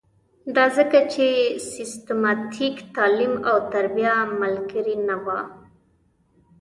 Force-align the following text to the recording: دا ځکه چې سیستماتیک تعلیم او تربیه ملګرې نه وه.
دا 0.55 0.65
ځکه 0.77 0.99
چې 1.13 1.27
سیستماتیک 1.73 2.75
تعلیم 2.95 3.33
او 3.49 3.55
تربیه 3.73 4.15
ملګرې 4.41 4.95
نه 5.07 5.15
وه. 5.25 5.39